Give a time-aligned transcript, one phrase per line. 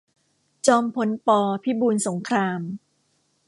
[0.67, 1.27] จอมพล ป.
[1.63, 2.61] พิบูลสงคราม